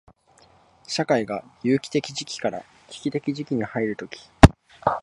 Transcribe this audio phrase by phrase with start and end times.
[0.87, 4.17] 社会が有機的時期から危機的時期に入るとき、